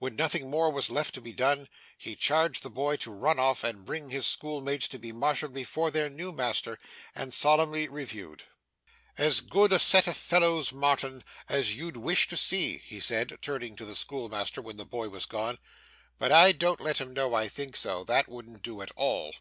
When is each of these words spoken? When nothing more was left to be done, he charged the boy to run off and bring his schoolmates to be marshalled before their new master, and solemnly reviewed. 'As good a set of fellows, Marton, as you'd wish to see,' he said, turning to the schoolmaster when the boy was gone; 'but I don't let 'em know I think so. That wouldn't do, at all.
When 0.00 0.16
nothing 0.16 0.50
more 0.50 0.72
was 0.72 0.90
left 0.90 1.14
to 1.14 1.20
be 1.20 1.32
done, 1.32 1.68
he 1.96 2.16
charged 2.16 2.64
the 2.64 2.68
boy 2.68 2.96
to 2.96 3.12
run 3.12 3.38
off 3.38 3.62
and 3.62 3.84
bring 3.84 4.10
his 4.10 4.26
schoolmates 4.26 4.88
to 4.88 4.98
be 4.98 5.12
marshalled 5.12 5.54
before 5.54 5.92
their 5.92 6.10
new 6.10 6.32
master, 6.32 6.80
and 7.14 7.32
solemnly 7.32 7.86
reviewed. 7.86 8.42
'As 9.16 9.40
good 9.40 9.72
a 9.72 9.78
set 9.78 10.08
of 10.08 10.16
fellows, 10.16 10.72
Marton, 10.72 11.22
as 11.48 11.76
you'd 11.76 11.96
wish 11.96 12.26
to 12.26 12.36
see,' 12.36 12.78
he 12.78 12.98
said, 12.98 13.38
turning 13.40 13.76
to 13.76 13.84
the 13.84 13.94
schoolmaster 13.94 14.60
when 14.60 14.78
the 14.78 14.84
boy 14.84 15.10
was 15.10 15.26
gone; 15.26 15.58
'but 16.18 16.32
I 16.32 16.50
don't 16.50 16.80
let 16.80 17.00
'em 17.00 17.12
know 17.12 17.32
I 17.34 17.46
think 17.46 17.76
so. 17.76 18.02
That 18.02 18.26
wouldn't 18.26 18.62
do, 18.62 18.82
at 18.82 18.90
all. 18.96 19.32